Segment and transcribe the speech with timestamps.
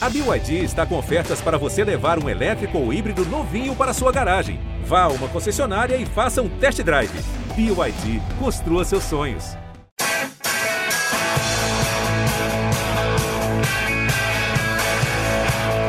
[0.00, 4.12] A BYD está com ofertas para você levar um elétrico ou híbrido novinho para sua
[4.12, 4.60] garagem.
[4.84, 7.10] Vá a uma concessionária e faça um test drive.
[7.56, 9.56] BYD, construa seus sonhos.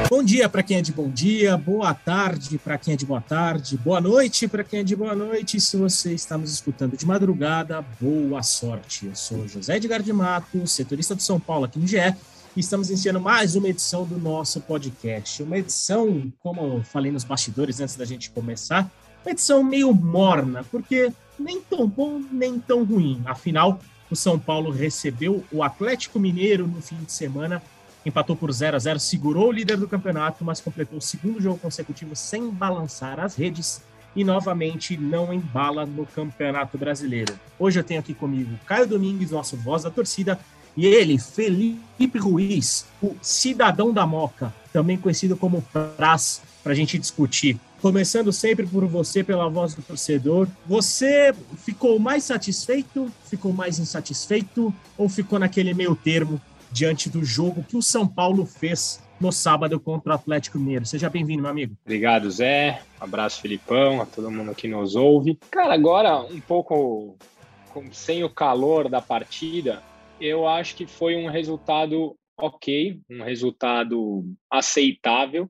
[0.09, 3.21] Bom dia para quem é de bom dia, boa tarde para quem é de boa
[3.21, 5.61] tarde, boa noite para quem é de boa noite.
[5.61, 9.05] Se você está nos escutando de madrugada, boa sorte.
[9.05, 12.15] Eu sou José Edgar de Mato, setorista do São Paulo aqui no GE,
[12.55, 15.43] estamos iniciando mais uma edição do nosso podcast.
[15.43, 18.89] Uma edição, como eu falei nos bastidores antes da gente começar,
[19.23, 23.21] uma edição meio morna, porque nem tão bom, nem tão ruim.
[23.25, 27.61] Afinal, o São Paulo recebeu o Atlético Mineiro no fim de semana
[28.05, 31.59] empatou por 0 a 0 segurou o líder do campeonato, mas completou o segundo jogo
[31.59, 33.81] consecutivo sem balançar as redes
[34.15, 37.37] e novamente não embala no Campeonato Brasileiro.
[37.59, 40.39] Hoje eu tenho aqui comigo Caio Domingues, nosso voz da torcida,
[40.79, 45.61] e ele, Felipe Ruiz, o cidadão da Moca, também conhecido como
[45.97, 47.59] Praz, para a gente discutir.
[47.81, 50.47] Começando sempre por você, pela voz do torcedor.
[50.65, 56.39] Você ficou mais satisfeito, ficou mais insatisfeito ou ficou naquele meio termo
[56.71, 60.85] diante do jogo que o São Paulo fez no sábado contra o Atlético Mineiro.
[60.85, 61.75] Seja bem-vindo, meu amigo.
[61.83, 62.83] Obrigado, Zé.
[63.01, 65.37] Um abraço, Filipão, a todo mundo que nos ouve.
[65.51, 67.17] Cara, agora um pouco
[67.91, 69.83] sem o calor da partida,
[70.19, 75.49] eu acho que foi um resultado ok, um resultado aceitável.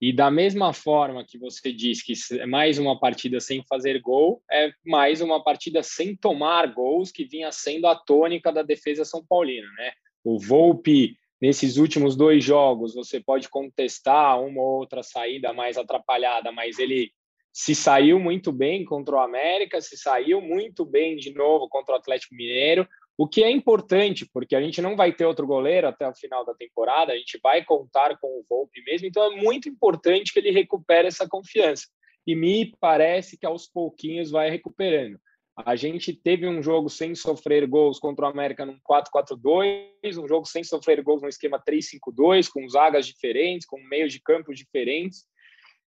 [0.00, 4.42] E da mesma forma que você disse que é mais uma partida sem fazer gol,
[4.50, 9.24] é mais uma partida sem tomar gols, que vinha sendo a tônica da defesa são
[9.24, 9.92] paulina, né?
[10.22, 16.52] O Volpe, nesses últimos dois jogos, você pode contestar uma ou outra saída mais atrapalhada,
[16.52, 17.10] mas ele
[17.52, 21.96] se saiu muito bem contra o América, se saiu muito bem de novo contra o
[21.96, 26.08] Atlético Mineiro, o que é importante, porque a gente não vai ter outro goleiro até
[26.08, 29.68] o final da temporada, a gente vai contar com o Volpe mesmo, então é muito
[29.68, 31.86] importante que ele recupere essa confiança.
[32.26, 35.18] E me parece que aos pouquinhos vai recuperando.
[35.56, 40.46] A gente teve um jogo sem sofrer gols contra o América num 4-4-2, um jogo
[40.46, 45.24] sem sofrer gols no esquema 3-5-2, com zagas diferentes, com meios de campo diferentes.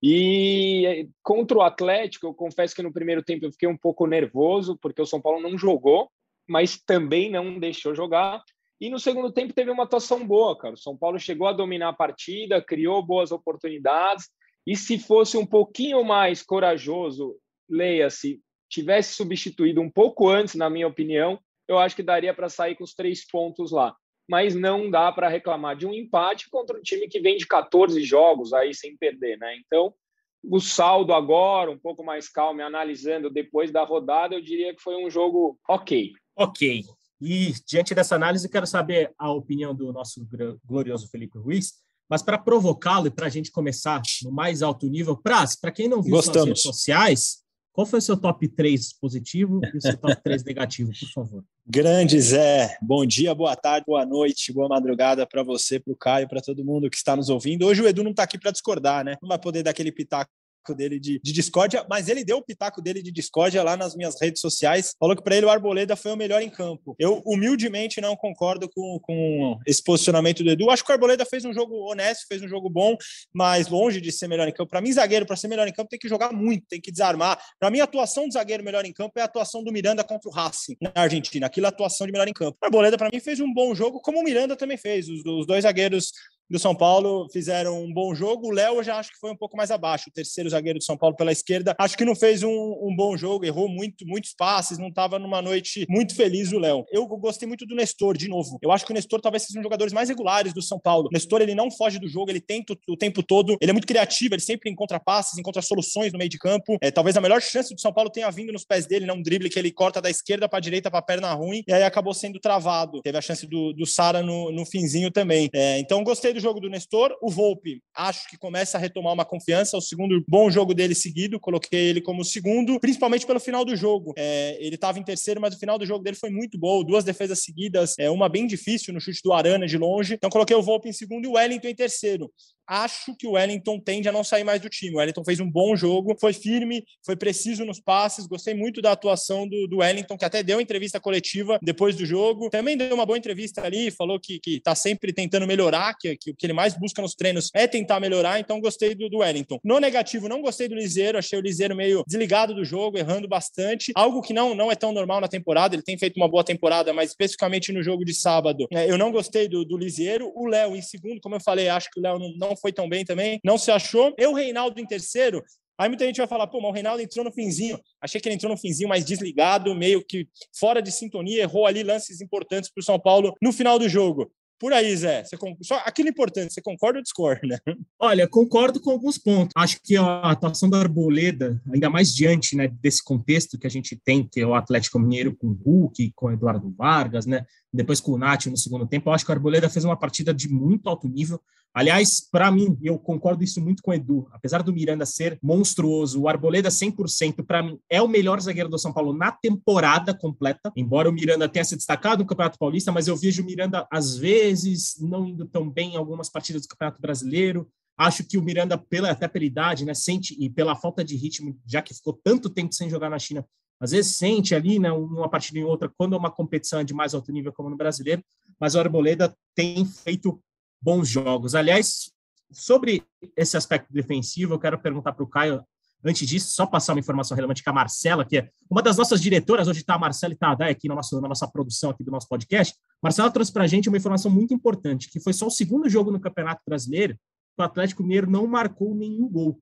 [0.02, 4.76] E contra o Atlético, eu confesso que no primeiro tempo eu fiquei um pouco nervoso,
[4.76, 6.10] porque o São Paulo não jogou,
[6.48, 8.42] mas também não deixou jogar.
[8.80, 10.74] E no segundo tempo teve uma atuação boa, cara.
[10.74, 14.28] O São Paulo chegou a dominar a partida, criou boas oportunidades.
[14.66, 17.36] E se fosse um pouquinho mais corajoso,
[17.68, 21.38] leia-se, tivesse substituído um pouco antes, na minha opinião,
[21.68, 23.94] eu acho que daria para sair com os três pontos lá.
[24.28, 28.02] Mas não dá para reclamar de um empate contra um time que vem de 14
[28.02, 29.56] jogos aí sem perder, né?
[29.58, 29.94] Então,
[30.42, 34.96] o saldo agora, um pouco mais calmo, analisando depois da rodada, eu diria que foi
[34.96, 36.12] um jogo ok.
[36.36, 36.84] Ok.
[37.20, 40.26] E diante dessa análise, quero saber a opinião do nosso
[40.64, 41.74] glorioso Felipe Ruiz.
[42.08, 45.88] Mas para provocá-lo e para a gente começar no mais alto nível, Praz, para quem
[45.88, 46.34] não viu Gostamos.
[46.34, 50.44] suas redes sociais, qual foi o seu top 3 positivo e o seu top 3
[50.44, 51.44] negativo, por favor?
[51.66, 56.28] Grande Zé, bom dia, boa tarde, boa noite, boa madrugada para você, para o Caio,
[56.28, 57.66] para todo mundo que está nos ouvindo.
[57.66, 59.16] Hoje o Edu não está aqui para discordar, né?
[59.20, 60.30] Não vai poder dar aquele pitaco
[60.72, 64.14] dele de, de discórdia, mas ele deu o pitaco dele de discórdia lá nas minhas
[64.20, 64.94] redes sociais.
[64.98, 66.94] Falou que para ele o Arboleda foi o melhor em campo.
[66.98, 70.70] Eu humildemente não concordo com, com esse posicionamento do Edu.
[70.70, 72.96] Acho que o Arboleda fez um jogo honesto, fez um jogo bom,
[73.32, 74.70] mas longe de ser melhor em campo.
[74.70, 77.38] Para mim, zagueiro, para ser melhor em campo, tem que jogar muito, tem que desarmar.
[77.58, 80.28] Para mim, a atuação do zagueiro melhor em campo é a atuação do Miranda contra
[80.28, 81.46] o Racing na Argentina.
[81.46, 82.56] Aquilo é a atuação de melhor em campo.
[82.62, 85.08] O Arboleda, para mim, fez um bom jogo, como o Miranda também fez.
[85.08, 86.12] Os, os dois zagueiros
[86.50, 88.48] do São Paulo fizeram um bom jogo.
[88.48, 90.84] O Léo eu já acho que foi um pouco mais abaixo, o terceiro zagueiro do
[90.84, 91.74] São Paulo pela esquerda.
[91.78, 95.40] Acho que não fez um, um bom jogo, errou muito, muitos passes, não estava numa
[95.40, 96.84] noite muito feliz o Léo.
[96.90, 98.58] Eu gostei muito do Nestor, de novo.
[98.62, 101.08] Eu acho que o Nestor talvez seja um dos jogadores mais regulares do São Paulo.
[101.08, 103.86] O Nestor, ele não foge do jogo, ele tenta o tempo todo, ele é muito
[103.86, 106.76] criativo, ele sempre encontra passes, encontra soluções no meio de campo.
[106.80, 109.22] É, talvez a melhor chance do São Paulo tenha vindo nos pés dele, não um
[109.22, 111.82] drible que ele corta da esquerda para a direita para a perna ruim, e aí
[111.82, 113.00] acabou sendo travado.
[113.02, 115.48] Teve a chance do, do Sara no, no finzinho também.
[115.54, 117.16] É, então, gostei do jogo do Nestor.
[117.22, 119.76] O Volpe, acho que começa a retomar uma confiança.
[119.76, 124.12] O segundo bom jogo dele seguido, coloquei ele como segundo, principalmente pelo final do jogo.
[124.16, 126.84] É, ele estava em terceiro, mas o final do jogo dele foi muito bom.
[126.84, 130.14] Duas defesas seguidas, é, uma bem difícil no chute do Arana de longe.
[130.14, 132.30] Então coloquei o Volpe em segundo e o Wellington em terceiro.
[132.66, 134.94] Acho que o Wellington tende a não sair mais do time.
[134.94, 138.26] O Wellington fez um bom jogo, foi firme, foi preciso nos passes.
[138.26, 142.50] Gostei muito da atuação do, do Wellington, que até deu entrevista coletiva depois do jogo.
[142.50, 146.30] Também deu uma boa entrevista ali, falou que, que tá sempre tentando melhorar, que, que
[146.30, 148.40] o que ele mais busca nos treinos é tentar melhorar.
[148.40, 149.58] Então, gostei do, do Wellington.
[149.62, 153.92] No negativo, não gostei do Liseiro, achei o Liseiro meio desligado do jogo, errando bastante.
[153.94, 155.74] Algo que não, não é tão normal na temporada.
[155.74, 159.12] Ele tem feito uma boa temporada, mas especificamente no jogo de sábado, é, eu não
[159.12, 160.32] gostei do, do Liseiro.
[160.34, 162.88] O Léo, em segundo, como eu falei, acho que o Léo não, não foi tão
[162.88, 164.14] bem também, não se achou.
[164.18, 165.42] Eu, Reinaldo, em terceiro,
[165.76, 167.80] Aí muita gente vai falar, pô, mas o Reinaldo entrou no finzinho.
[168.00, 171.82] Achei que ele entrou no finzinho mais desligado, meio que fora de sintonia, errou ali
[171.82, 174.30] lances importantes para o São Paulo no final do jogo.
[174.56, 177.60] Por aí, Zé, você, só aquilo importante, você concorda ou discorda?
[177.98, 179.50] Olha, concordo com alguns pontos.
[179.54, 183.96] Acho que a atuação da Arboleda, ainda mais diante né, desse contexto que a gente
[183.96, 188.00] tem, que é o Atlético Mineiro com o Hulk, com o Eduardo Vargas, né, depois
[188.00, 190.88] com o Nath no segundo tempo, acho que a Arboleda fez uma partida de muito
[190.88, 191.40] alto nível.
[191.74, 194.28] Aliás, para mim, eu concordo isso muito com o Edu.
[194.30, 198.78] Apesar do Miranda ser monstruoso, o Arboleda 100% para mim é o melhor zagueiro do
[198.78, 200.72] São Paulo na temporada completa.
[200.76, 204.16] Embora o Miranda tenha se destacado no Campeonato Paulista, mas eu vejo o Miranda às
[204.16, 207.68] vezes não indo tão bem em algumas partidas do Campeonato Brasileiro.
[207.98, 211.58] Acho que o Miranda, pela, até pela idade, né, sente e pela falta de ritmo,
[211.66, 213.44] já que ficou tanto tempo sem jogar na China,
[213.80, 217.14] às vezes sente ali, né, uma partida em outra, quando é uma competição de mais
[217.14, 218.22] alto nível, como no brasileiro.
[218.60, 220.40] Mas o Arboleda tem feito
[220.84, 221.54] bons jogos.
[221.54, 222.10] Aliás,
[222.52, 223.02] sobre
[223.36, 225.64] esse aspecto defensivo, eu quero perguntar para o Caio,
[226.04, 229.20] antes disso, só passar uma informação relevante que a Marcela, que é uma das nossas
[229.20, 232.28] diretoras, hoje está a Marcela está aqui na nossa, na nossa produção aqui do nosso
[232.28, 232.76] podcast.
[233.02, 236.10] Marcela trouxe para a gente uma informação muito importante, que foi só o segundo jogo
[236.10, 239.58] no Campeonato Brasileiro que o Atlético Mineiro não marcou nenhum gol.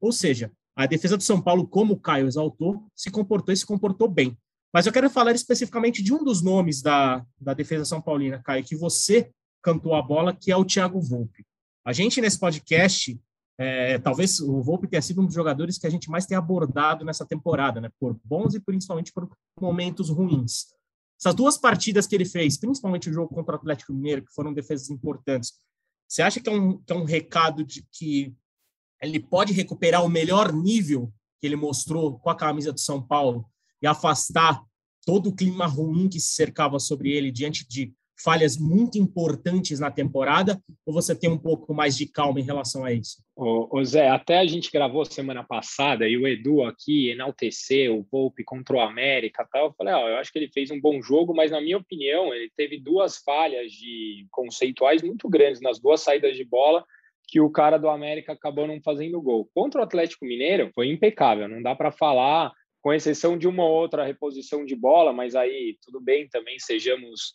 [0.00, 3.66] Ou seja, a defesa do São Paulo, como o Caio exaltou, se comportou e se
[3.66, 4.38] comportou bem.
[4.72, 8.62] Mas eu quero falar especificamente de um dos nomes da, da defesa São Paulina, Caio,
[8.62, 9.30] que você
[9.62, 11.46] cantou a bola, que é o Thiago Volpe.
[11.84, 13.18] A gente, nesse podcast,
[13.58, 17.04] é, talvez o Volpe tenha sido um dos jogadores que a gente mais tem abordado
[17.04, 17.90] nessa temporada, né?
[17.98, 19.30] Por bons e principalmente por
[19.60, 20.68] momentos ruins.
[21.20, 24.54] Essas duas partidas que ele fez, principalmente o jogo contra o Atlético Mineiro, que foram
[24.54, 25.52] defesas importantes,
[26.08, 28.34] você acha que é um, que é um recado de que
[29.02, 33.46] ele pode recuperar o melhor nível que ele mostrou com a camisa do São Paulo
[33.82, 34.62] e afastar
[35.04, 39.90] todo o clima ruim que se cercava sobre ele diante de falhas muito importantes na
[39.90, 43.22] temporada, ou você tem um pouco mais de calma em relação a isso?
[43.36, 48.06] Ô, ô Zé, até a gente gravou semana passada e o Edu aqui enalteceu o
[48.10, 49.66] Volpe contra o América tal.
[49.66, 52.34] Eu falei, ó, eu acho que ele fez um bom jogo, mas na minha opinião,
[52.34, 56.84] ele teve duas falhas de conceituais muito grandes nas duas saídas de bola
[57.26, 59.48] que o cara do América acabou não fazendo gol.
[59.54, 62.52] Contra o Atlético Mineiro foi impecável, não dá para falar,
[62.82, 67.34] com exceção de uma outra reposição de bola, mas aí tudo bem também, sejamos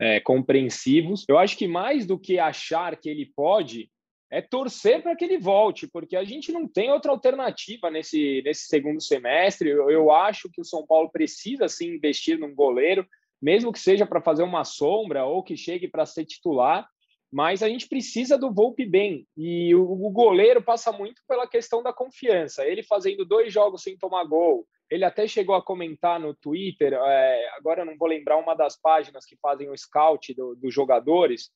[0.00, 1.24] é, compreensivos.
[1.28, 3.90] Eu acho que mais do que achar que ele pode,
[4.30, 8.66] é torcer para que ele volte, porque a gente não tem outra alternativa nesse, nesse
[8.66, 9.70] segundo semestre.
[9.70, 13.06] Eu, eu acho que o São Paulo precisa sim investir num goleiro,
[13.40, 16.88] mesmo que seja para fazer uma sombra ou que chegue para ser titular.
[17.32, 19.26] Mas a gente precisa do Volpe bem.
[19.36, 22.64] E o, goleiro passa muito pela questão da confiança.
[22.64, 27.50] Ele fazendo dois jogos sem tomar gol, ele até chegou a comentar no Twitter, é,
[27.56, 31.50] agora não vou lembrar uma das páginas que fazem o scout do, dos jogadores,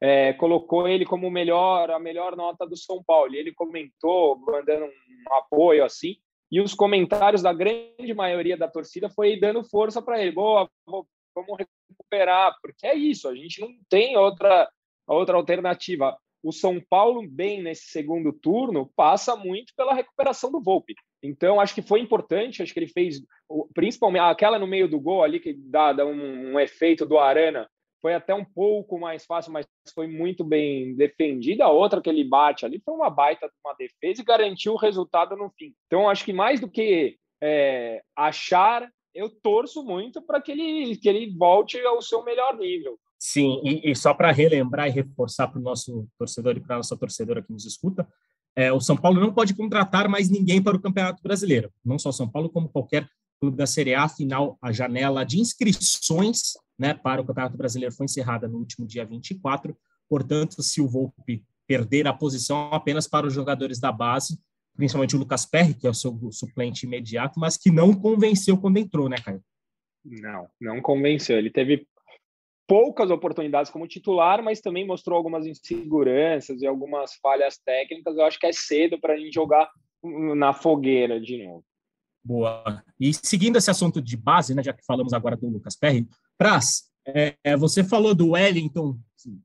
[0.00, 3.34] é, colocou ele como melhor, a melhor nota do São Paulo.
[3.34, 6.16] E ele comentou, mandando um apoio assim,
[6.50, 10.32] e os comentários da grande maioria da torcida foi dando força para ele.
[10.32, 14.68] Boa, vamos recuperar, porque é isso, a gente não tem outra,
[15.14, 16.16] outra alternativa.
[16.42, 20.94] O São Paulo, bem nesse segundo turno, passa muito pela recuperação do Volpe.
[21.22, 23.20] Então, acho que foi importante, acho que ele fez,
[23.74, 27.68] principalmente aquela no meio do gol ali, que dá, dá um, um, efeito do Arana,
[28.00, 31.64] foi até um pouco mais fácil, mas foi muito bem defendida.
[31.64, 35.36] A outra que ele bate ali foi uma baita uma defesa e garantiu o resultado
[35.36, 35.74] no fim.
[35.86, 41.08] Então, acho que mais do que é, achar, eu torço muito para que ele, que
[41.08, 42.98] ele volte ao seu melhor nível.
[43.22, 46.78] Sim, e, e só para relembrar e reforçar para o nosso torcedor e para a
[46.78, 48.08] nossa torcedora que nos escuta,
[48.56, 51.70] é, o São Paulo não pode contratar mais ninguém para o Campeonato Brasileiro.
[51.84, 53.06] Não só São Paulo, como qualquer
[53.38, 54.04] clube da Série A.
[54.04, 59.04] Afinal, a janela de inscrições né, para o Campeonato Brasileiro foi encerrada no último dia
[59.04, 59.76] 24.
[60.08, 64.40] Portanto, se o Volpe perder a posição apenas para os jogadores da base,
[64.74, 68.78] principalmente o Lucas Perry, que é o seu suplente imediato, mas que não convenceu quando
[68.78, 69.42] entrou, né, Caio?
[70.04, 71.36] Não, não convenceu.
[71.36, 71.86] Ele teve
[72.70, 78.16] poucas oportunidades como titular, mas também mostrou algumas inseguranças e algumas falhas técnicas.
[78.16, 79.68] Eu acho que é cedo para a gente jogar
[80.36, 81.64] na fogueira de novo.
[82.24, 82.80] Boa.
[83.00, 86.06] E seguindo esse assunto de base, né, já que falamos agora do Lucas Perry,
[86.38, 88.96] Praz, é, é você falou do Wellington,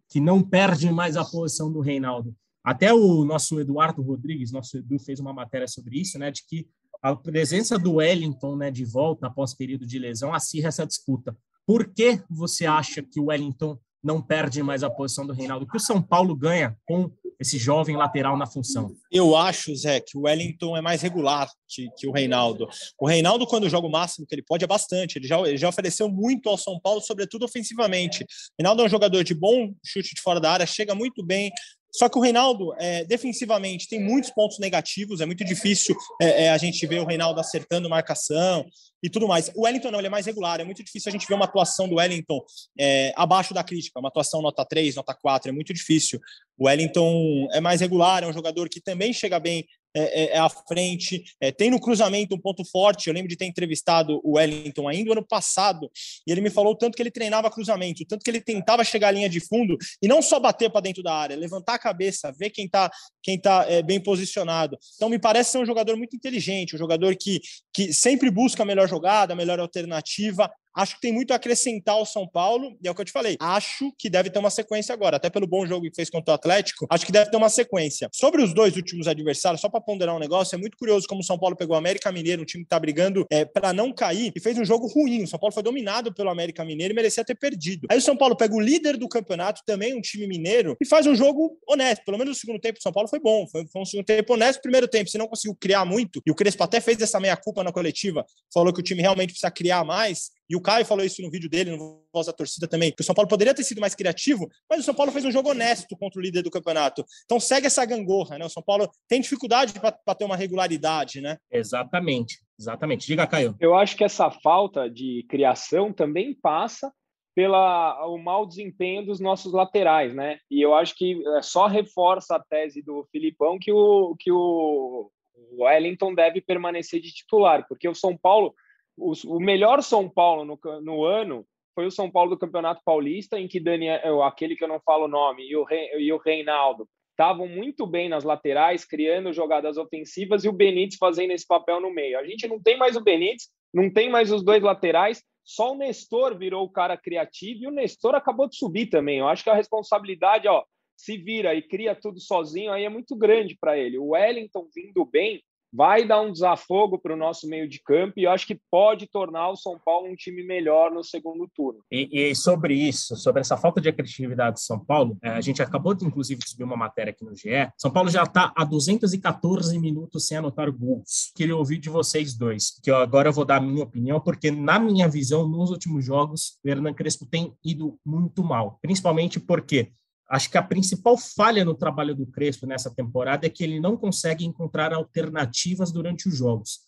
[0.08, 2.32] que não perde mais a posição do Reinaldo.
[2.64, 6.68] Até o nosso Eduardo Rodrigues, nosso Edu, fez uma matéria sobre isso, né, de que
[7.02, 11.36] a presença do Wellington né, de volta após período de lesão acirra essa disputa.
[11.66, 15.68] Por que você acha que o Wellington não perde mais a posição do Reinaldo?
[15.68, 18.96] Que o São Paulo ganha com esse jovem lateral na função?
[19.12, 22.68] Eu acho, Zé, que o Wellington é mais regular que, que o Reinaldo.
[23.00, 25.18] O Reinaldo, quando joga o máximo que ele pode, é bastante.
[25.18, 28.24] Ele já, ele já ofereceu muito ao São Paulo, sobretudo ofensivamente.
[28.24, 28.28] O
[28.60, 31.52] Reinaldo é um jogador de bom chute de fora da área, chega muito bem,
[31.98, 36.50] só que o Reinaldo, é, defensivamente, tem muitos pontos negativos, é muito difícil é, é,
[36.50, 38.66] a gente ver o Reinaldo acertando marcação
[39.02, 39.50] e tudo mais.
[39.56, 41.88] O Wellington não, ele é mais regular, é muito difícil a gente ver uma atuação
[41.88, 42.44] do Wellington
[42.78, 46.20] é, abaixo da crítica, uma atuação nota 3, nota 4, é muito difícil.
[46.58, 50.38] O Wellington é mais regular, é um jogador que também chega bem é, é, é,
[50.38, 53.08] à frente, é, tem no cruzamento um ponto forte.
[53.08, 55.90] Eu lembro de ter entrevistado o Wellington ainda no ano passado,
[56.28, 59.12] e ele me falou tanto que ele treinava cruzamento, tanto que ele tentava chegar à
[59.12, 62.50] linha de fundo e não só bater para dentro da área, levantar a cabeça, ver
[62.50, 62.92] quem está
[63.26, 64.78] quem tá, é, bem posicionado.
[64.96, 67.42] Então, me parece ser um jogador muito inteligente, um jogador que,
[67.74, 71.96] que sempre busca a melhor jogada, a melhor alternativa, Acho que tem muito a acrescentar
[71.96, 73.38] ao São Paulo, e é o que eu te falei.
[73.40, 76.36] Acho que deve ter uma sequência agora, até pelo bom jogo que fez contra o
[76.36, 78.10] Atlético, acho que deve ter uma sequência.
[78.14, 81.24] Sobre os dois últimos adversários, só para ponderar um negócio, é muito curioso como o
[81.24, 84.34] São Paulo pegou o América Mineiro, um time que está brigando é, para não cair,
[84.36, 85.24] e fez um jogo ruim.
[85.24, 87.88] O São Paulo foi dominado pelo América Mineiro e merecia ter perdido.
[87.90, 91.08] Aí o São Paulo pega o líder do campeonato, também um time mineiro, e faz
[91.08, 92.04] um jogo honesto.
[92.04, 93.48] Pelo menos o segundo tempo do São Paulo foi bom.
[93.48, 94.62] Foi, foi um segundo tempo honesto.
[94.62, 97.72] Primeiro tempo, se não conseguiu criar muito, e o Crespo até fez essa meia-culpa na
[97.72, 100.32] coletiva, falou que o time realmente precisa criar mais.
[100.50, 103.04] E o Caio falou isso no vídeo dele, no Voz da Torcida também, que o
[103.04, 105.98] São Paulo poderia ter sido mais criativo, mas o São Paulo fez um jogo honesto
[105.98, 107.04] contra o líder do campeonato.
[107.26, 108.46] Então segue essa gangorra, né?
[108.46, 111.38] O São Paulo tem dificuldade para ter uma regularidade, né?
[111.52, 113.08] Exatamente, exatamente.
[113.08, 113.56] Diga, Caio.
[113.60, 116.92] Eu acho que essa falta de criação também passa
[117.36, 120.40] pela o mau desempenho dos nossos laterais, né?
[120.50, 125.12] E eu acho que é, só reforça a tese do Filipão que o que o
[125.60, 128.56] Wellington deve permanecer de titular, porque o São Paulo
[128.98, 133.38] o, o melhor São Paulo no, no ano foi o São Paulo do Campeonato Paulista,
[133.38, 136.88] em que Daniel, aquele que eu não falo o nome, e o, e o Reinaldo
[137.12, 141.94] estavam muito bem nas laterais, criando jogadas ofensivas, e o Benítez fazendo esse papel no
[141.94, 142.18] meio.
[142.18, 145.78] A gente não tem mais o Benítez, não tem mais os dois laterais, só o
[145.78, 149.20] Nestor virou o cara criativo, e o Nestor acabou de subir também.
[149.20, 150.64] Eu acho que a responsabilidade, ó,
[150.98, 154.00] se vira e cria tudo sozinho, aí é muito grande para ele.
[154.00, 155.44] O Wellington vindo bem,
[155.76, 159.08] vai dar um desafogo para o nosso meio de campo e eu acho que pode
[159.08, 161.82] tornar o São Paulo um time melhor no segundo turno.
[161.92, 165.62] E, e sobre isso, sobre essa falta de criatividade de São Paulo, é, a gente
[165.62, 167.72] acabou, de, inclusive, de subir uma matéria aqui no GE.
[167.78, 171.32] São Paulo já está a 214 minutos sem anotar gols.
[171.36, 174.52] Queria ouvir de vocês dois, que eu, agora eu vou dar a minha opinião, porque
[174.52, 179.92] na minha visão, nos últimos jogos, o Hernan Crespo tem ido muito mal, principalmente porque
[180.30, 183.96] Acho que a principal falha no trabalho do Crespo nessa temporada é que ele não
[183.96, 186.80] consegue encontrar alternativas durante os jogos.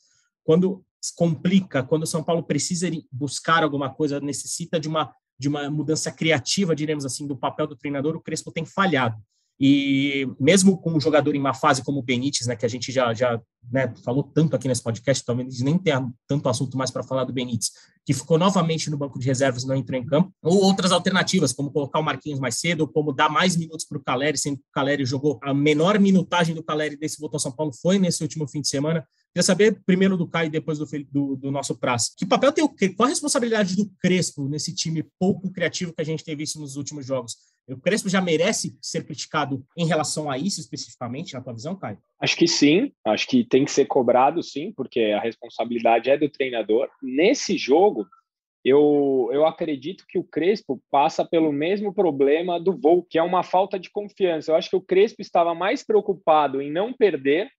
[0.44, 0.84] Quando
[1.16, 6.12] complica, quando o São Paulo precisa buscar alguma coisa, necessita de uma de uma mudança
[6.12, 9.22] criativa, diremos assim, do papel do treinador, o Crespo tem falhado.
[9.60, 12.92] E mesmo com um jogador em uma fase como o Benítez, né, que a gente
[12.92, 13.42] já, já
[13.72, 17.34] né, falou tanto aqui nesse podcast, talvez nem tenha tanto assunto mais para falar do
[17.34, 17.72] Benítez,
[18.06, 21.52] que ficou novamente no banco de reservas e não entrou em campo, ou outras alternativas,
[21.52, 24.58] como colocar o Marquinhos mais cedo, ou como dar mais minutos para o Caleri, sendo
[24.58, 28.00] que o Caleri jogou a menor minutagem do Caleri desse voto ao São Paulo foi
[28.00, 29.06] nesse último fim de semana.
[29.34, 32.12] Queria saber primeiro do Caio e depois do, do, do nosso prazo.
[32.18, 36.06] Que papel tem o qual a responsabilidade do Crespo nesse time pouco criativo que a
[36.06, 37.36] gente tem visto nos últimos jogos?
[37.70, 42.00] O Crespo já merece ser criticado em relação a isso especificamente, na tua visão, Caio?
[42.20, 46.30] Acho que sim, acho que tem que ser cobrado sim, porque a responsabilidade é do
[46.30, 46.90] treinador.
[47.02, 48.06] Nesse jogo,
[48.64, 53.44] eu, eu acredito que o Crespo passa pelo mesmo problema do voo, que é uma
[53.44, 54.52] falta de confiança.
[54.52, 57.50] Eu acho que o Crespo estava mais preocupado em não perder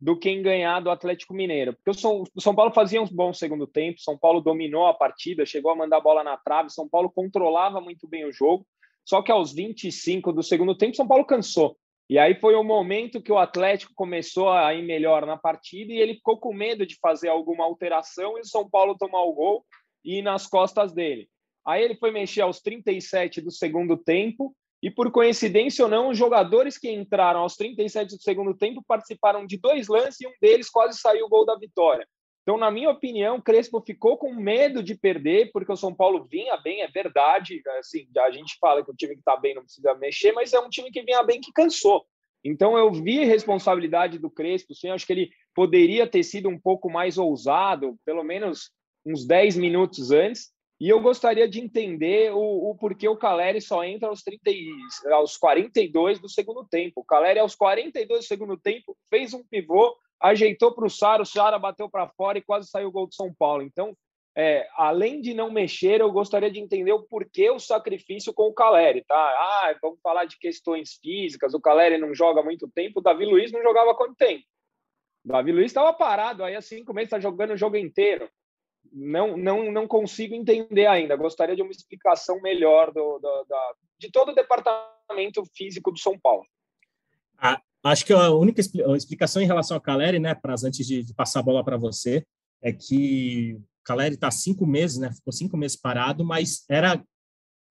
[0.00, 1.72] do que em ganhar do Atlético Mineiro.
[1.72, 4.94] Porque o São, o São Paulo fazia um bom segundo tempo, São Paulo dominou a
[4.94, 8.66] partida, chegou a mandar a bola na trave, São Paulo controlava muito bem o jogo,
[9.04, 11.76] só que aos 25 do segundo tempo, São Paulo cansou.
[12.08, 15.98] E aí foi o momento que o Atlético começou a ir melhor na partida e
[15.98, 19.64] ele ficou com medo de fazer alguma alteração e o São Paulo tomar o gol
[20.04, 21.28] e ir nas costas dele.
[21.66, 26.18] Aí ele foi mexer aos 37 do segundo tempo e por coincidência ou não, os
[26.18, 30.68] jogadores que entraram aos 37 do segundo tempo participaram de dois lances e um deles
[30.68, 32.06] quase saiu o gol da vitória.
[32.44, 36.58] Então, na minha opinião, Crespo ficou com medo de perder, porque o São Paulo vinha
[36.58, 37.62] bem, é verdade.
[37.78, 40.60] Assim, a gente fala que o time que está bem não precisa mexer, mas é
[40.60, 42.04] um time que vinha bem que cansou.
[42.44, 44.90] Então, eu vi responsabilidade do Crespo, sim.
[44.90, 48.70] Acho que ele poderia ter sido um pouco mais ousado, pelo menos
[49.06, 53.84] uns 10 minutos antes, E eu gostaria de entender o, o porquê o Caleri só
[53.84, 54.50] entra aos, 30,
[55.12, 57.00] aos 42 do segundo tempo.
[57.00, 61.26] O Caleri, aos 42 do segundo tempo, fez um pivô, ajeitou para o Sara, o
[61.26, 63.62] Sara bateu para fora e quase saiu o gol do São Paulo.
[63.62, 63.96] Então,
[64.36, 68.54] é, além de não mexer, eu gostaria de entender o porquê o sacrifício com o
[68.54, 69.16] Caleri, tá?
[69.16, 73.52] Ah, vamos falar de questões físicas, o Caleri não joga muito tempo, o Davi Luiz
[73.52, 74.44] não jogava quanto tempo?
[75.24, 78.28] O Davi Luiz estava parado aí há cinco meses, está jogando o jogo inteiro
[78.94, 81.16] não, não, não consigo entender ainda.
[81.16, 86.18] Gostaria de uma explicação melhor do, do da, de todo o departamento físico do São
[86.18, 86.46] Paulo.
[87.36, 91.14] Ah, acho que a única explicação em relação a Caleri, né, Praz, antes de, de
[91.14, 92.24] passar a bola para você,
[92.62, 97.02] é que Caleri está cinco meses, né, ficou cinco meses parado, mas era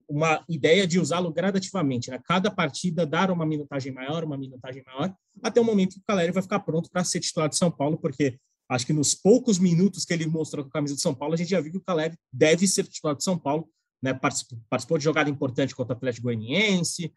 [0.08, 2.20] uma ideia de usá-lo gradativamente, né?
[2.26, 6.30] Cada partida dar uma minutagem maior, uma minutagem maior, até o momento que o Caleri
[6.30, 10.04] vai ficar pronto para ser titular de São Paulo, porque Acho que nos poucos minutos
[10.04, 11.82] que ele mostrou com a camisa de São Paulo, a gente já viu que o
[11.82, 13.68] Caleri deve ser titular de São Paulo.
[14.02, 14.14] Né?
[14.14, 17.12] Participou, participou de jogada importante contra o Atlético Goianiense,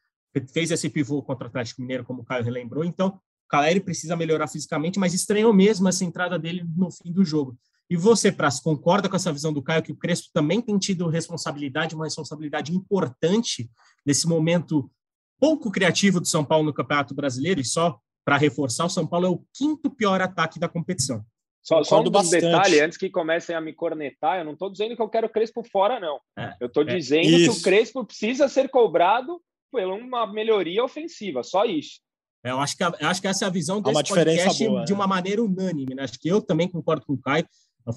[0.54, 2.84] fez esse pivô contra o Atlético Mineiro, como o Caio relembrou.
[2.84, 7.24] Então, o Caleri precisa melhorar fisicamente, mas estranhou mesmo essa entrada dele no fim do
[7.24, 7.58] jogo.
[7.90, 11.08] E você, Praz, concorda com essa visão do Caio que o Crespo também tem tido
[11.08, 13.70] responsabilidade, uma responsabilidade importante
[14.06, 14.92] nesse momento
[15.40, 17.62] pouco criativo do São Paulo no Campeonato Brasileiro?
[17.62, 21.24] E só para reforçar, o São Paulo é o quinto pior ataque da competição.
[21.64, 22.46] Só, só um bastante.
[22.46, 25.30] detalhe, antes que comecem a me cornetar, eu não estou dizendo que eu quero o
[25.30, 26.20] Crespo fora, não.
[26.38, 27.52] É, eu estou é, dizendo isso.
[27.52, 32.00] que o Crespo precisa ser cobrado por uma melhoria ofensiva, só isso.
[32.44, 34.86] É, eu acho que, eu acho que essa é a visão desse uma podcast boa,
[34.86, 34.98] de né?
[34.98, 35.96] uma maneira unânime.
[35.96, 36.04] Né?
[36.04, 37.48] Acho que eu também concordo com o Caio.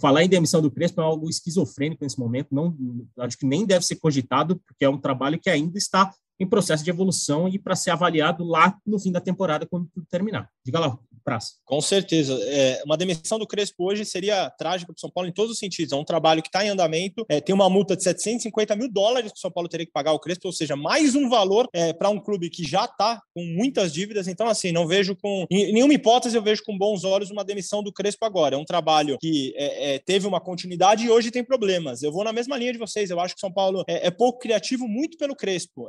[0.01, 2.49] Falar em demissão do Crespo é algo esquizofrênico nesse momento.
[2.53, 2.77] Não,
[3.19, 6.83] acho que nem deve ser cogitado, porque é um trabalho que ainda está em processo
[6.83, 10.49] de evolução e para ser avaliado lá no fim da temporada, quando tudo terminar.
[10.65, 11.55] Diga lá, Praça.
[11.65, 12.39] Com certeza.
[12.43, 15.59] É, uma demissão do Crespo hoje seria trágica para o São Paulo em todos os
[15.59, 15.93] sentidos.
[15.93, 19.33] É um trabalho que está em andamento, é, tem uma multa de 750 mil dólares
[19.33, 21.93] que o São Paulo teria que pagar ao Crespo, ou seja, mais um valor é,
[21.93, 24.29] para um clube que já está com muitas dívidas.
[24.29, 25.47] Então, assim, não vejo com.
[25.51, 28.55] Em nenhuma hipótese eu vejo com bons olhos uma demissão do Crespo agora.
[28.55, 32.03] É um trabalho que é, é, teve uma continuidade e hoje tem problemas.
[32.03, 33.11] Eu vou na mesma linha de vocês.
[33.11, 35.89] Eu acho que o São Paulo é, é pouco criativo, muito pelo Crespo.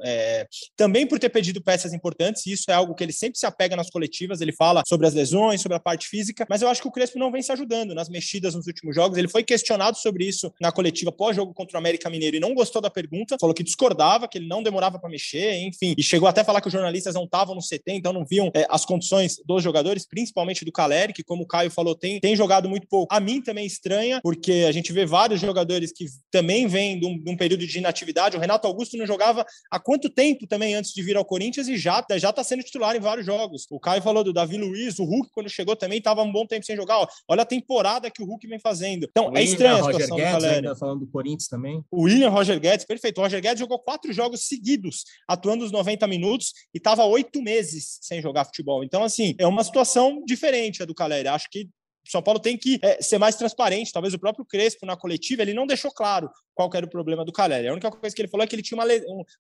[0.75, 3.89] também por ter pedido peças importantes, isso é algo que ele sempre se apega nas
[3.89, 4.41] coletivas.
[4.41, 7.19] Ele fala sobre as lesões, sobre a parte física, mas eu acho que o Crespo
[7.19, 9.17] não vem se ajudando nas mexidas nos últimos jogos.
[9.17, 12.81] Ele foi questionado sobre isso na coletiva pós-jogo contra o América Mineiro e não gostou
[12.81, 16.41] da pergunta, falou que discordava, que ele não demorava para mexer, enfim, e chegou até
[16.41, 19.37] a falar que os jornalistas não estavam no CT, então não viam é, as condições
[19.45, 23.13] dos jogadores, principalmente do Caleri, que, como o Caio falou, tem, tem jogado muito pouco.
[23.13, 27.17] A mim também estranha, porque a gente vê vários jogadores que também vêm de um,
[27.17, 28.35] de um período de inatividade.
[28.35, 31.77] O Renato Augusto não jogava há quanto tempo também antes de vir ao Corinthians e
[31.77, 33.67] já já está sendo titular em vários jogos.
[33.69, 36.65] O Caio falou do Davi Luiz, o Hulk, quando chegou também estava um bom tempo
[36.65, 37.05] sem jogar.
[37.27, 39.07] olha a temporada que o Hulk vem fazendo.
[39.09, 41.83] Então, o é estranho a situação Roger Guedes, ainda falando do Corinthians também.
[41.91, 43.19] O William Roger Guedes, perfeito.
[43.19, 47.99] O Roger Guedes jogou quatro jogos seguidos, atuando os 90 minutos, e estava oito meses
[48.01, 48.83] sem jogar futebol.
[48.83, 51.27] Então, assim, é uma situação diferente a do Caleri.
[51.27, 51.69] Acho que
[52.07, 53.91] São Paulo tem que é, ser mais transparente.
[53.91, 57.31] Talvez o próprio Crespo, na coletiva, ele não deixou claro qual era o problema do
[57.31, 57.67] Caleri.
[57.67, 58.81] A única coisa que ele falou é que ele tinha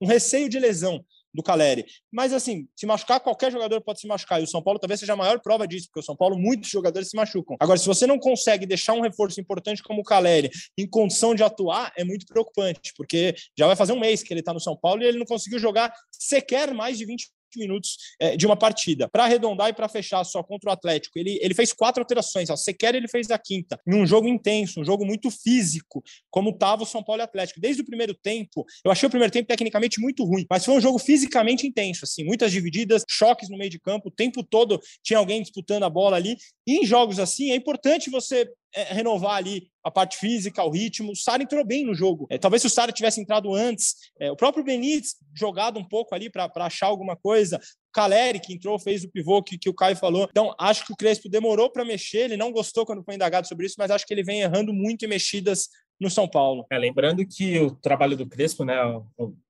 [0.01, 1.85] um, receio de lesão do Caleri.
[2.11, 4.39] Mas, assim, se machucar, qualquer jogador pode se machucar.
[4.41, 6.69] E o São Paulo talvez seja a maior prova disso, porque o São Paulo, muitos
[6.69, 7.55] jogadores se machucam.
[7.59, 11.43] Agora, se você não consegue deixar um reforço importante como o Caleri em condição de
[11.43, 14.75] atuar, é muito preocupante, porque já vai fazer um mês que ele está no São
[14.75, 19.09] Paulo e ele não conseguiu jogar sequer mais de 20 minutos é, de uma partida.
[19.09, 22.49] Para arredondar e para fechar só contra o Atlético, ele, ele fez quatro alterações.
[22.49, 22.55] Ó.
[22.55, 26.83] Sequer ele fez a quinta, em um jogo intenso, um jogo muito físico, como estava
[26.83, 27.59] o São Paulo Atlético.
[27.59, 30.81] Desde o primeiro tempo, eu achei o primeiro tempo tecnicamente muito ruim, mas foi um
[30.81, 35.19] jogo fisicamente intenso, assim, muitas divididas, choques no meio de campo, o tempo todo tinha
[35.19, 36.35] alguém disputando a bola ali.
[36.67, 41.11] E em jogos assim, é importante você é, renovar ali a parte física, o ritmo.
[41.11, 42.27] O Sara entrou bem no jogo.
[42.29, 46.13] É, talvez se o Sara tivesse entrado antes, é, o próprio Benítez jogado um pouco
[46.13, 47.57] ali para achar alguma coisa.
[47.57, 50.27] O Caleri, que entrou, fez o pivô que, que o Caio falou.
[50.29, 52.25] Então, acho que o Crespo demorou para mexer.
[52.25, 55.03] Ele não gostou quando foi indagado sobre isso, mas acho que ele vem errando muito
[55.03, 55.67] em mexidas
[55.99, 56.65] no São Paulo.
[56.71, 58.75] É, lembrando que o trabalho do Crespo, né,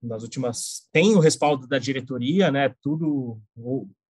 [0.03, 3.39] nas últimas tem o respaldo da diretoria, né, tudo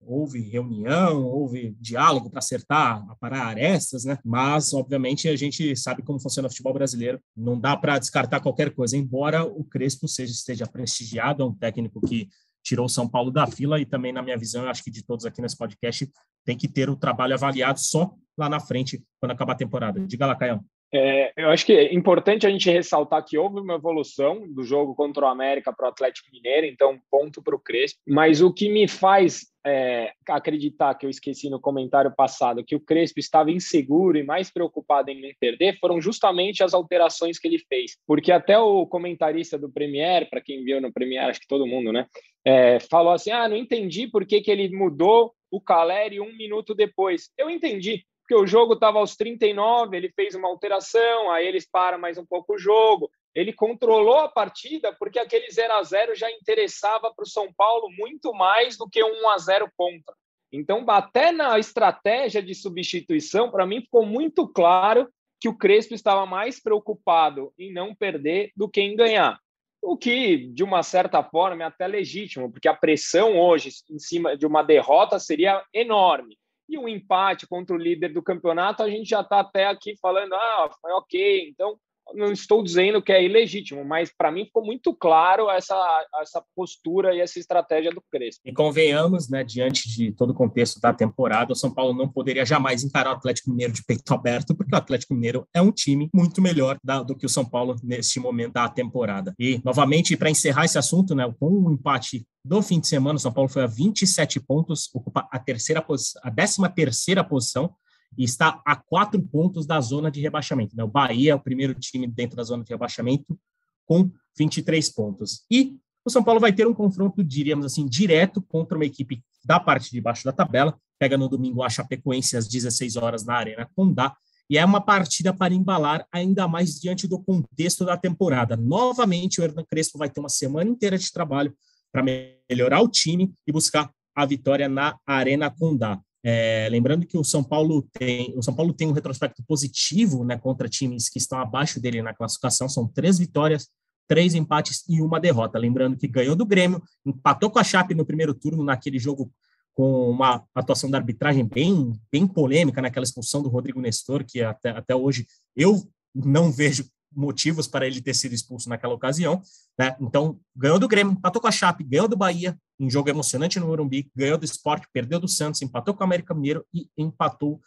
[0.06, 4.18] houve reunião, houve diálogo para acertar, aparar arestas, né?
[4.24, 7.20] Mas, obviamente, a gente sabe como funciona o futebol brasileiro.
[7.36, 12.00] Não dá para descartar qualquer coisa, embora o Crespo seja, esteja prestigiado, é um técnico
[12.02, 12.30] que
[12.64, 15.04] tirou o São Paulo da fila e também, na minha visão, eu acho que de
[15.04, 16.10] todos aqui nesse podcast,
[16.44, 20.00] tem que ter o trabalho avaliado só lá na frente, quando acabar a temporada.
[20.06, 20.64] Diga lá, Caião.
[20.94, 24.96] É, eu acho que é importante a gente ressaltar que houve uma evolução do jogo
[24.96, 28.00] contra o América para o Atlético Mineiro, então ponto para o Crespo.
[28.08, 32.80] Mas o que me faz é, acreditar que eu esqueci no comentário passado que o
[32.80, 37.60] Crespo estava inseguro e mais preocupado em não perder foram justamente as alterações que ele
[37.68, 37.98] fez.
[38.06, 41.92] Porque até o comentarista do Premier, para quem viu no Premier, acho que todo mundo,
[41.92, 42.06] né,
[42.46, 46.76] é, falou assim: ah, não entendi por que, que ele mudou o Caleri um minuto
[46.76, 47.32] depois.
[47.38, 52.00] Eu entendi porque o jogo estava aos 39, ele fez uma alteração, aí eles param
[52.00, 53.10] mais um pouco o jogo.
[53.36, 57.88] Ele controlou a partida porque aquele 0 a 0 já interessava para o São Paulo
[57.92, 60.16] muito mais do que um 1 a 0 contra.
[60.52, 65.08] Então, até na estratégia de substituição, para mim ficou muito claro
[65.40, 69.40] que o Crespo estava mais preocupado em não perder do que em ganhar.
[69.84, 74.36] O que, de uma certa forma, é até legítimo, porque a pressão hoje em cima
[74.36, 76.40] de uma derrota seria enorme.
[76.68, 80.34] E um empate contra o líder do campeonato, a gente já está até aqui falando,
[80.34, 81.50] ah, foi ok.
[81.50, 81.80] Então,
[82.14, 85.76] não estou dizendo que é ilegítimo, mas para mim ficou muito claro essa,
[86.22, 88.42] essa postura e essa estratégia do Crespo.
[88.46, 92.46] E convenhamos, né, diante de todo o contexto da temporada, o São Paulo não poderia
[92.46, 96.10] jamais encarar o Atlético Mineiro de peito aberto, porque o Atlético Mineiro é um time
[96.14, 99.34] muito melhor da, do que o São Paulo neste momento da temporada.
[99.40, 103.18] E, novamente, para encerrar esse assunto, né, com o um empate do fim de semana,
[103.18, 105.84] o São Paulo foi a 27 pontos, ocupa a terceira
[106.24, 107.74] a 13 terceira posição,
[108.18, 110.76] e está a quatro pontos da zona de rebaixamento.
[110.76, 110.84] Né?
[110.84, 113.38] O Bahia é o primeiro time dentro da zona de rebaixamento
[113.86, 115.44] com 23 pontos.
[115.50, 119.60] E o São Paulo vai ter um confronto, diríamos assim, direto contra uma equipe da
[119.60, 120.78] parte de baixo da tabela.
[121.00, 124.16] Pega no domingo a Chapecoense às 16 horas na Arena Condá.
[124.50, 128.56] E é uma partida para embalar ainda mais diante do contexto da temporada.
[128.56, 131.56] Novamente, o Hernan Crespo vai ter uma semana inteira de trabalho
[131.92, 136.00] para melhorar o time e buscar a vitória na Arena Condá.
[136.28, 140.36] É, lembrando que o São Paulo tem o São Paulo tem um retrospecto positivo né,
[140.36, 142.68] contra times que estão abaixo dele na classificação.
[142.68, 143.70] São três vitórias,
[144.08, 145.60] três empates e uma derrota.
[145.60, 149.32] Lembrando que ganhou do Grêmio, empatou com a Chape no primeiro turno naquele jogo
[149.76, 154.72] com uma atuação da arbitragem bem, bem polêmica naquela expulsão do Rodrigo Nestor, que até,
[154.72, 156.86] até hoje eu não vejo
[157.16, 159.42] motivos para ele ter sido expulso naquela ocasião.
[159.78, 159.96] Né?
[160.00, 163.68] Então, ganhou do Grêmio, empatou com a Chape, ganhou do Bahia, em jogo emocionante no
[163.68, 167.62] Morumbi, ganhou do Esporte, perdeu do Santos, empatou com o América Mineiro e empatou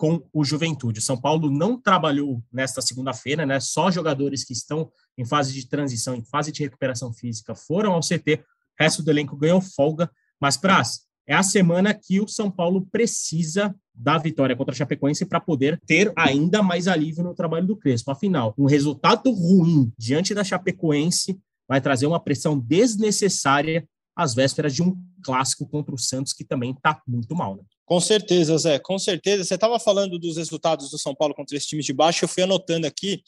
[0.00, 1.02] com o Juventude.
[1.02, 3.60] São Paulo não trabalhou nesta segunda-feira, né?
[3.60, 8.00] Só jogadores que estão em fase de transição, em fase de recuperação física, foram ao
[8.00, 8.36] CT.
[8.36, 10.10] O resto do elenco ganhou folga.
[10.40, 15.26] Mas, Praz, é a semana que o São Paulo precisa da vitória contra a Chapecoense
[15.26, 18.10] para poder ter ainda mais alívio no trabalho do Crespo.
[18.10, 24.82] Afinal, um resultado ruim diante da Chapecoense vai trazer uma pressão desnecessária às vésperas de
[24.82, 27.56] um clássico contra o Santos, que também está muito mal.
[27.56, 27.62] Né?
[27.84, 29.44] Com certeza, Zé, com certeza.
[29.44, 32.42] Você estava falando dos resultados do São Paulo contra esse time de baixo, eu fui
[32.42, 33.22] anotando aqui.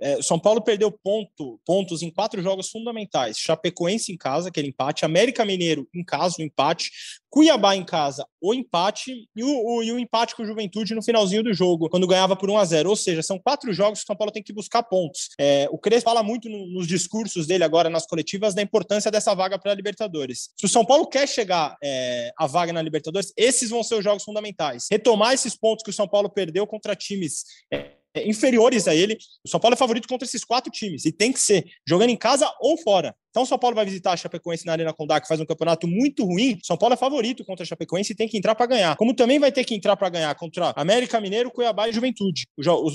[0.00, 5.04] É, São Paulo perdeu ponto, pontos em quatro jogos fundamentais: Chapecoense em casa, aquele empate,
[5.04, 6.90] América Mineiro em casa, o empate,
[7.30, 11.02] Cuiabá em casa, o empate, e o, o, e o empate com o Juventude no
[11.02, 14.04] finalzinho do jogo, quando ganhava por 1 a 0 Ou seja, são quatro jogos que
[14.04, 15.30] o São Paulo tem que buscar pontos.
[15.38, 19.34] É, o Crespo fala muito no, nos discursos dele agora nas coletivas da importância dessa
[19.34, 20.50] vaga para a Libertadores.
[20.56, 24.04] Se o São Paulo quer chegar é, à vaga na Libertadores, esses vão ser os
[24.04, 24.86] jogos fundamentais.
[24.90, 29.18] Retomar esses pontos que o São Paulo perdeu contra times é, inferiores a ele.
[29.44, 32.16] O São Paulo é favorito contra esses quatro times e tem que ser jogando em
[32.16, 33.14] casa ou fora.
[33.34, 36.24] Então, São Paulo vai visitar a Chapecoense na Arena Condá, que faz um campeonato muito
[36.24, 36.56] ruim.
[36.62, 38.94] São Paulo é favorito contra a Chapecoense e tem que entrar para ganhar.
[38.94, 42.46] Como também vai ter que entrar para ganhar contra América Mineiro, Cuiabá e Juventude.
[42.56, 42.94] Os, os,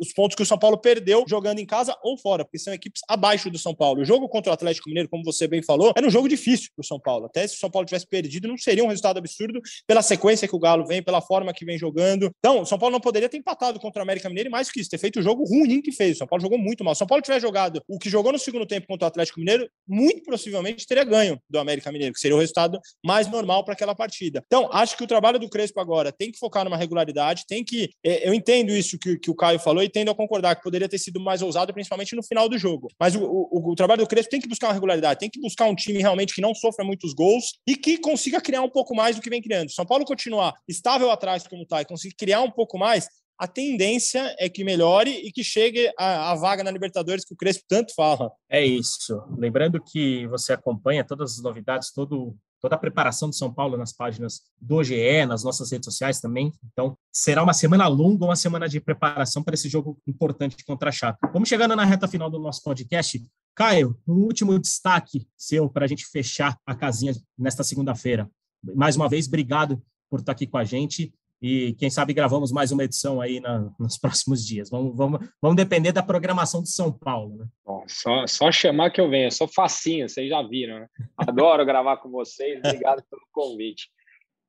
[0.00, 3.00] os, pontos que o São Paulo perdeu jogando em casa ou fora, porque são equipes
[3.08, 4.00] abaixo do São Paulo.
[4.00, 6.82] O jogo contra o Atlético Mineiro, como você bem falou, era um jogo difícil para
[6.82, 7.26] o São Paulo.
[7.26, 10.56] Até se o São Paulo tivesse perdido, não seria um resultado absurdo pela sequência que
[10.56, 12.28] o Galo vem, pela forma que vem jogando.
[12.40, 14.80] Então, o São Paulo não poderia ter empatado contra o América Mineiro e mais que
[14.80, 16.16] isso, ter feito o jogo ruim que fez.
[16.16, 16.92] O São Paulo jogou muito mal.
[16.92, 19.38] Se o São Paulo tiver jogado o que jogou no segundo tempo contra o Atlético
[19.38, 23.74] Mineiro, muito possivelmente teria ganho do América Mineiro, que seria o resultado mais normal para
[23.74, 24.42] aquela partida.
[24.46, 27.90] Então, acho que o trabalho do Crespo agora tem que focar numa regularidade, tem que.
[28.04, 30.88] É, eu entendo isso que, que o Caio falou e tendo a concordar que poderia
[30.88, 32.88] ter sido mais ousado, principalmente no final do jogo.
[32.98, 35.66] Mas o, o, o trabalho do Crespo tem que buscar uma regularidade, tem que buscar
[35.66, 39.16] um time realmente que não sofra muitos gols e que consiga criar um pouco mais
[39.16, 39.70] do que vem criando.
[39.70, 44.34] São Paulo continuar estável atrás como está e conseguir criar um pouco mais, a tendência
[44.38, 47.94] é que melhore e que chegue a, a, vaga na Libertadores que o Crespo tanto
[47.94, 48.30] fala.
[48.48, 49.22] É isso.
[49.36, 53.92] Lembrando que você acompanha todas as novidades, todo, toda a preparação de São Paulo nas
[53.92, 56.50] páginas do GE, nas nossas redes sociais também.
[56.72, 60.92] Então, será uma semana longa, uma semana de preparação para esse jogo importante contra a
[60.92, 61.18] Chape.
[61.32, 63.22] Vamos chegando na reta final do nosso podcast.
[63.54, 68.30] Caio, um último destaque seu para a gente fechar a casinha nesta segunda-feira.
[68.74, 71.12] Mais uma vez, obrigado por estar aqui com a gente
[71.46, 74.68] e quem sabe gravamos mais uma edição aí na, nos próximos dias.
[74.68, 77.46] Vamos, vamos, vamos depender da programação de São Paulo, né?
[77.64, 80.88] Bom, só, só chamar que eu venho, eu sou facinho, vocês já viram, né?
[81.16, 83.88] Adoro gravar com vocês, obrigado pelo convite.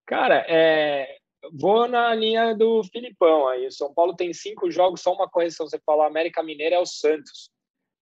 [0.08, 1.08] Cara, é,
[1.54, 3.68] vou na linha do Filipão aí.
[3.68, 5.68] O São Paulo tem cinco jogos, só uma correção.
[5.68, 7.52] Você falou América Mineira é o Santos,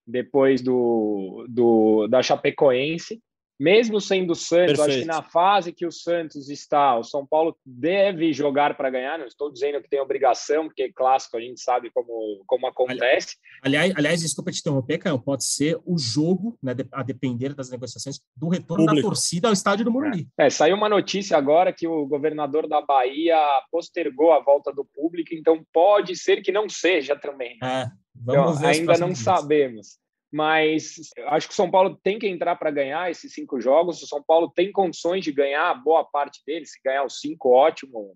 [0.08, 3.21] depois do, do da Chapecoense
[3.59, 4.89] mesmo sendo o Santos, Perfeito.
[4.89, 9.17] acho que na fase que o Santos está, o São Paulo deve jogar para ganhar.
[9.17, 13.37] Não estou dizendo que tem obrigação, porque clássico a gente sabe como, como acontece.
[13.61, 18.19] Aliás, aliás, desculpa te interromper, Caio, pode ser o jogo, né, a depender das negociações,
[18.35, 19.07] do retorno Público.
[19.07, 20.27] da torcida ao estádio do Morumbi.
[20.37, 20.47] É.
[20.47, 23.37] é, saiu uma notícia agora que o governador da Bahia
[23.71, 27.57] postergou a volta do público, então pode ser que não seja também.
[27.63, 29.19] É, vamos então, ainda não dias.
[29.19, 30.95] sabemos mas
[31.27, 34.01] acho que o São Paulo tem que entrar para ganhar esses cinco jogos.
[34.01, 36.71] O São Paulo tem condições de ganhar boa parte deles.
[36.71, 38.15] Se ganhar os cinco, ótimo.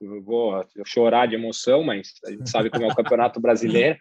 [0.00, 3.98] Eu vou chorar de emoção, mas a gente sabe como é o Campeonato Brasileiro.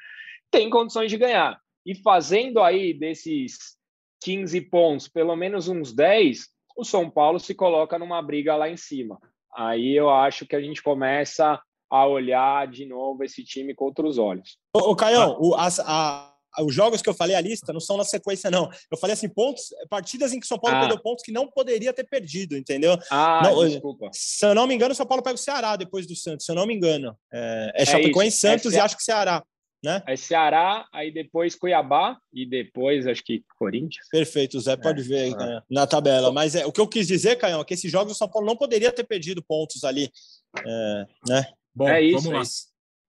[0.50, 1.60] Tem condições de ganhar.
[1.86, 3.78] E fazendo aí desses
[4.24, 8.78] 15 pontos, pelo menos uns 10, o São Paulo se coloca numa briga lá em
[8.78, 9.19] cima.
[9.56, 14.17] Aí eu acho que a gente começa a olhar de novo esse time com outros
[14.17, 14.58] olhos.
[14.76, 16.29] Ô, ô Caião, o, a, a
[16.60, 18.70] os jogos que eu falei, a lista, não são na sequência, não.
[18.92, 20.80] Eu falei assim, pontos, partidas em que o São Paulo ah.
[20.82, 22.98] perdeu pontos que não poderia ter perdido, entendeu?
[23.12, 24.10] Ah, não, desculpa.
[24.14, 26.52] Se eu não me engano, o São Paulo pega o Ceará depois do Santos, se
[26.52, 27.16] eu não me engano.
[27.32, 29.44] É, é, é Chapecoense, é Santos é e acho que Ceará.
[29.84, 30.04] Né?
[30.06, 34.06] É Ceará, aí depois Cuiabá e depois acho que Corinthians.
[34.12, 36.34] Perfeito, o Zé pode é, ver aí, né, na tabela.
[36.34, 38.46] Mas é, o que eu quis dizer, Caio, é que esses jogos o São Paulo
[38.46, 40.12] não poderia ter perdido pontos ali.
[40.58, 41.46] É, né?
[41.74, 42.44] Bom, é isso, vamos lá.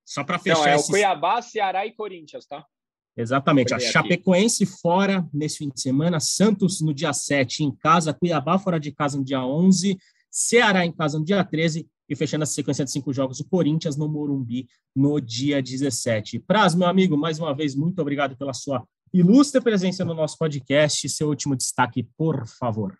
[0.04, 0.58] Só para fechar.
[0.58, 0.88] Não, é esses...
[0.88, 2.64] o Cuiabá, Ceará e Corinthians, tá?
[3.16, 3.74] Exatamente.
[3.74, 8.78] A Chapecoense fora nesse fim de semana, Santos no dia 7 em casa, Cuiabá fora
[8.78, 9.98] de casa no dia 11,
[10.30, 13.96] Ceará em casa no dia 13 e fechando a sequência de cinco jogos, o Corinthians
[13.96, 16.40] no Morumbi no dia 17.
[16.40, 21.08] Praz, meu amigo, mais uma vez, muito obrigado pela sua ilustre presença no nosso podcast.
[21.08, 22.96] Seu último destaque, por favor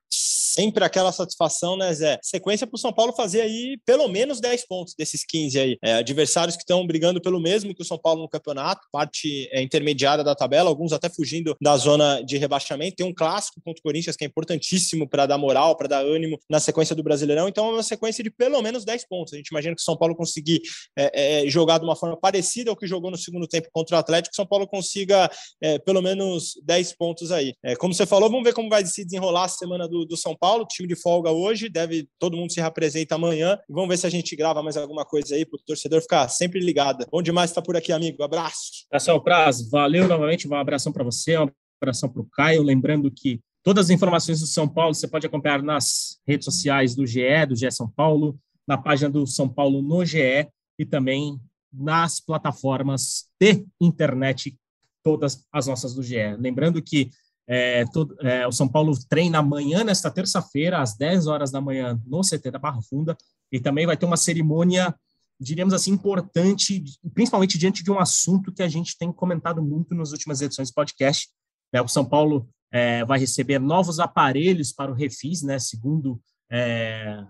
[0.61, 2.19] sempre aquela satisfação, né, Zé?
[2.23, 5.79] Sequência para o São Paulo fazer aí pelo menos 10 pontos desses 15 aí.
[5.83, 9.63] É, adversários que estão brigando pelo mesmo que o São Paulo no campeonato, parte é,
[9.63, 12.97] intermediária da tabela, alguns até fugindo da zona de rebaixamento.
[12.97, 16.39] Tem um clássico contra o Corinthians que é importantíssimo para dar moral, para dar ânimo
[16.49, 17.49] na sequência do Brasileirão.
[17.49, 19.33] Então é uma sequência de pelo menos 10 pontos.
[19.33, 20.61] A gente imagina que o São Paulo conseguir
[20.95, 23.99] é, é, jogar de uma forma parecida ao que jogou no segundo tempo contra o
[23.99, 25.31] Atlético, que São Paulo consiga
[25.63, 27.55] é, pelo menos 10 pontos aí.
[27.65, 30.37] É, como você falou, vamos ver como vai se desenrolar a semana do, do São
[30.37, 33.59] Paulo, time de folga hoje, deve todo mundo se representa amanhã.
[33.69, 36.61] Vamos ver se a gente grava mais alguma coisa aí para o torcedor ficar sempre
[36.61, 37.07] ligado.
[37.11, 38.23] Bom demais estar por aqui, amigo.
[38.23, 38.87] Abraço.
[38.91, 40.49] Pessoal, Praz, valeu novamente.
[40.49, 41.49] Um abração para você, um
[41.81, 42.63] abração para o Caio.
[42.63, 47.07] Lembrando que todas as informações do São Paulo você pode acompanhar nas redes sociais do
[47.07, 51.39] GE, do GE São Paulo, na página do São Paulo no GE e também
[51.73, 54.57] nas plataformas de internet,
[55.03, 56.37] todas as nossas do GE.
[56.39, 57.11] Lembrando que
[57.53, 62.01] é, todo, é, o São Paulo treina amanhã, nesta terça-feira, às 10 horas da manhã,
[62.07, 63.17] no CT da Barra Funda,
[63.51, 64.95] e também vai ter uma cerimônia,
[65.39, 70.13] diríamos assim, importante, principalmente diante de um assunto que a gente tem comentado muito nas
[70.13, 71.29] últimas edições do podcast.
[71.73, 71.83] Né?
[71.83, 75.59] O São Paulo é, vai receber novos aparelhos para o Refis, né?
[75.59, 77.21] segundo é,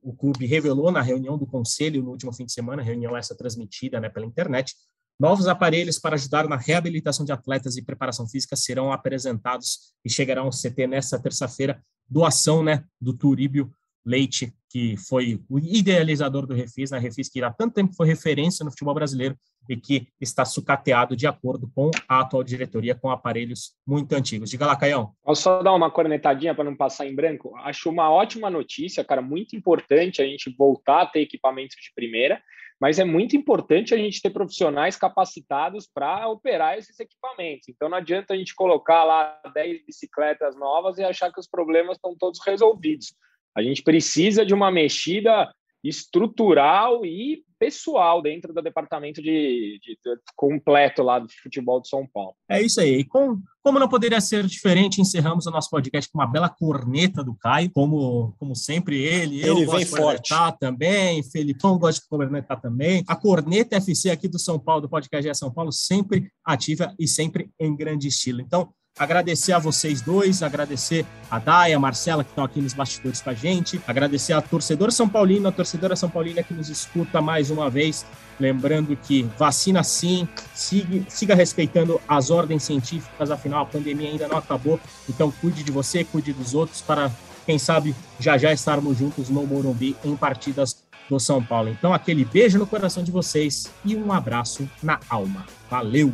[0.00, 3.98] o clube revelou na reunião do conselho no último fim de semana, reunião essa transmitida
[3.98, 4.72] né, pela internet.
[5.18, 10.44] Novos aparelhos para ajudar na reabilitação de atletas e preparação física serão apresentados e chegarão
[10.44, 11.82] ao CT nesta terça-feira.
[12.08, 13.72] Doação né, do Turíbio
[14.04, 16.98] Leite, que foi o idealizador do Refis, né?
[16.98, 21.26] Refis que há tanto tempo foi referência no futebol brasileiro e que está sucateado de
[21.26, 24.50] acordo com a atual diretoria com aparelhos muito antigos.
[24.50, 25.12] Diga lá, Caião.
[25.22, 27.56] Posso só dar uma cornetadinha para não passar em branco?
[27.56, 32.40] Acho uma ótima notícia, cara, muito importante a gente voltar a ter equipamentos de primeira
[32.82, 37.68] mas é muito importante a gente ter profissionais capacitados para operar esses equipamentos.
[37.68, 41.96] Então não adianta a gente colocar lá 10 bicicletas novas e achar que os problemas
[41.96, 43.14] estão todos resolvidos.
[43.56, 45.48] A gente precisa de uma mexida
[45.82, 52.04] estrutural e pessoal dentro do departamento de, de, de, completo lá do futebol de São
[52.12, 52.34] Paulo.
[52.50, 52.98] É isso aí.
[52.98, 57.22] E com, como não poderia ser diferente, encerramos o nosso podcast com uma bela corneta
[57.22, 59.38] do Caio, como, como sempre ele.
[59.38, 60.34] Ele eu vem gosto forte.
[60.34, 63.04] de também, Felipão gosta de cornetar também.
[63.06, 67.06] A corneta FC aqui do São Paulo, do podcast é São Paulo, sempre ativa e
[67.06, 68.40] sempre em grande estilo.
[68.40, 73.22] Então, Agradecer a vocês dois, agradecer a Daya, a Marcela, que estão aqui nos bastidores
[73.22, 77.22] com a gente, agradecer a torcedora São Paulino, a torcedora São Paulina que nos escuta
[77.22, 78.04] mais uma vez.
[78.38, 84.36] Lembrando que vacina sim, siga, siga respeitando as ordens científicas, afinal a pandemia ainda não
[84.36, 84.78] acabou.
[85.08, 87.10] Então cuide de você, cuide dos outros, para
[87.46, 91.68] quem sabe já já estarmos juntos no Morumbi em partidas do São Paulo.
[91.68, 95.44] Então, aquele beijo no coração de vocês e um abraço na alma.
[95.68, 96.12] Valeu!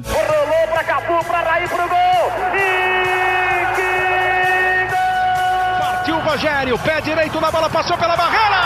[0.67, 2.33] pra para Capu, para Raí, pro gol.
[2.55, 5.79] E que gol!
[5.81, 8.63] Partiu o Rogério, pé direito na bola, passou pela barreira.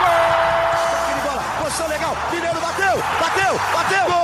[0.00, 1.30] Gol!
[1.30, 4.15] Bola, posição legal, Mineiro bateu, bateu, bateu.